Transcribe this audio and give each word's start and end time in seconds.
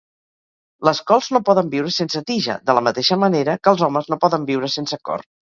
Les 0.87 1.01
cols 1.11 1.27
no 1.35 1.41
poden 1.49 1.69
viure 1.75 1.93
sense 1.97 2.23
tija 2.31 2.57
de 2.71 2.77
la 2.79 2.85
mateixa 2.89 3.21
manera 3.27 3.59
que 3.63 3.73
els 3.77 3.87
homes 3.89 4.11
no 4.15 4.21
poden 4.27 4.51
viure 4.53 4.73
sense 4.79 5.01
cor. 5.11 5.29